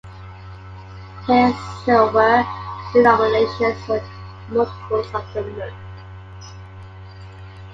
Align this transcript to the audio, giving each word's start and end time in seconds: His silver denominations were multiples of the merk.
His 1.27 1.53
silver 1.85 2.43
denominations 2.91 3.87
were 3.87 4.01
multiples 4.49 5.05
of 5.13 5.23
the 5.35 5.43
merk. 5.43 5.75